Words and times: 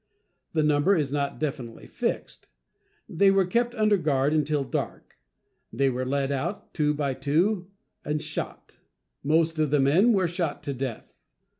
The 0.53 0.63
number 0.63 0.95
is 0.95 1.11
not 1.11 1.39
definitely 1.39 1.85
fixed. 1.85 2.47
They 3.07 3.29
were 3.29 3.45
kept 3.45 3.75
under 3.75 3.97
guard 3.97 4.33
until 4.33 4.63
dark. 4.63 5.19
They 5.71 5.91
were 5.91 6.05
led 6.07 6.31
out, 6.31 6.73
two 6.73 6.95
by 6.95 7.13
two, 7.13 7.69
and 8.03 8.19
shot. 8.19 8.77
Most 9.23 9.59
of 9.59 9.69
the 9.69 9.79
men 9.79 10.11
were 10.11 10.27
shot 10.27 10.63
to 10.63 10.73
death. 10.73 11.13